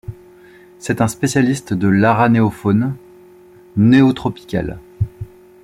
[0.79, 2.95] C'est un spécialiste de l'aranéofaune
[3.77, 4.79] neotropicale.